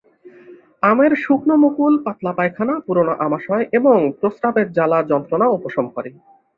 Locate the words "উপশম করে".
5.47-6.09